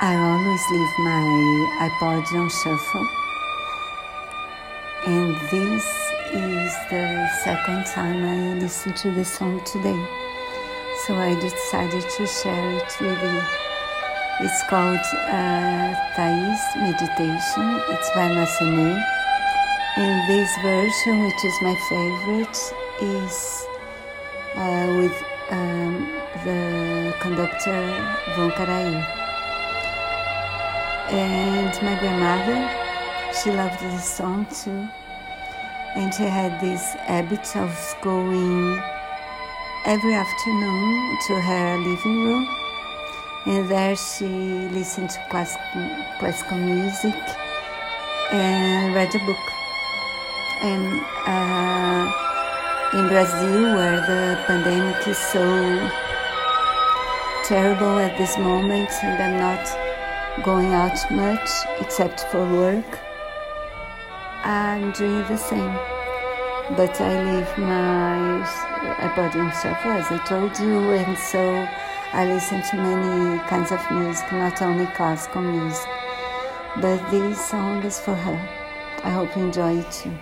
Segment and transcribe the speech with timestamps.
[0.00, 3.08] I always leave my iPod on shuffle,
[5.06, 5.84] and this
[6.30, 10.00] is the second time I listen to the song today.
[11.04, 13.42] So I decided to share it with you.
[14.46, 15.02] It's called
[15.34, 17.82] uh, Thais Meditation.
[17.90, 19.02] It's by Massenet.
[19.96, 22.58] And this version, which is my favorite,
[23.02, 23.66] is
[24.54, 26.08] uh, with um,
[26.44, 27.82] the conductor
[28.36, 29.17] Von Karajan.
[31.10, 32.68] And my grandmother,
[33.32, 34.86] she loved this song too.
[35.96, 38.78] And she had this habit of going
[39.86, 42.48] every afternoon to her living room.
[43.46, 44.28] And there she
[44.68, 47.16] listened to classical, music
[48.30, 49.46] and read a book.
[50.60, 52.12] And uh,
[52.98, 55.40] in Brazil, where the pandemic is so
[57.44, 59.87] terrible at this moment, and I'm not
[60.42, 61.48] going out much
[61.80, 62.98] except for work.
[64.44, 65.74] I'm doing the same.
[66.76, 68.44] But I leave my
[69.00, 71.40] iPod on shuffle, as I told you, and so
[72.12, 75.88] I listen to many kinds of music, not only classical music.
[76.80, 78.38] But this song is for her.
[79.04, 80.12] I hope you enjoy it too.